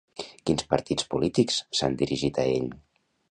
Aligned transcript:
Quins 0.49 0.63
partits 0.71 1.05
polítics 1.11 1.59
s'han 1.81 1.99
dirigit 2.01 2.43
a 2.45 2.49
ell? 2.57 2.67